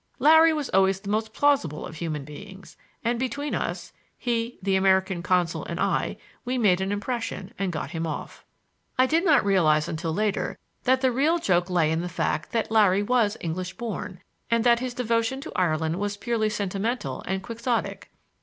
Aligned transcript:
Larry 0.17 0.51
was 0.51 0.67
always 0.69 0.99
the 1.01 1.11
most 1.11 1.31
plausible 1.31 1.85
of 1.85 1.97
human 1.97 2.25
beings, 2.25 2.75
and 3.03 3.19
between 3.19 3.53
us,—he, 3.53 4.57
the 4.59 4.75
American 4.75 5.21
consul 5.21 5.63
and 5.65 5.79
I,—we 5.79 6.57
made 6.57 6.81
an 6.81 6.91
impression, 6.91 7.53
and 7.59 7.71
got 7.71 7.91
him 7.91 8.07
off. 8.07 8.43
I 8.97 9.05
did 9.05 9.23
not 9.23 9.45
realize 9.45 9.87
until 9.87 10.11
later 10.11 10.57
that 10.85 11.01
the 11.01 11.11
real 11.11 11.37
joke 11.37 11.69
lay 11.69 11.91
in 11.91 12.01
the 12.01 12.09
fact 12.09 12.51
that 12.51 12.71
Larry 12.71 13.03
was 13.03 13.37
English 13.41 13.73
born, 13.73 14.19
and 14.49 14.63
that 14.63 14.79
his 14.79 14.95
devotion 14.95 15.39
to 15.41 15.51
Ireland 15.55 15.99
was 15.99 16.17
purely 16.17 16.49
sentimental 16.49 17.21
and 17.27 17.43
quixotic. 17.43 18.09